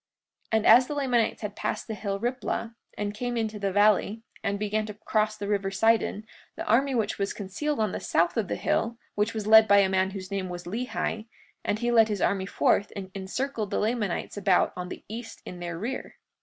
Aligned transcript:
43:35 0.51 0.57
And 0.57 0.65
as 0.65 0.87
the 0.87 0.93
Lamanites 0.95 1.41
had 1.43 1.55
passed 1.55 1.87
the 1.87 1.93
hill 1.93 2.19
Riplah, 2.19 2.73
and 2.97 3.13
came 3.13 3.37
into 3.37 3.59
the 3.59 3.71
valley, 3.71 4.23
and 4.43 4.57
began 4.57 4.87
to 4.87 4.95
cross 4.95 5.37
the 5.37 5.47
river 5.47 5.69
Sidon, 5.69 6.25
the 6.55 6.65
army 6.65 6.95
which 6.95 7.19
was 7.19 7.33
concealed 7.33 7.79
on 7.79 7.91
the 7.91 7.99
south 7.99 8.35
of 8.35 8.47
the 8.47 8.55
hill, 8.55 8.97
which 9.13 9.35
was 9.35 9.45
led 9.45 9.67
by 9.67 9.77
a 9.77 9.89
man 9.89 10.09
whose 10.09 10.31
name 10.31 10.49
was 10.49 10.63
Lehi, 10.63 11.27
and 11.63 11.77
he 11.77 11.91
led 11.91 12.07
his 12.07 12.19
army 12.19 12.47
forth 12.47 12.91
and 12.95 13.11
encircled 13.13 13.69
the 13.69 13.77
Lamanites 13.77 14.37
about 14.37 14.73
on 14.75 14.89
the 14.89 15.03
east 15.07 15.43
in 15.45 15.59
their 15.59 15.77
rear. 15.77 16.15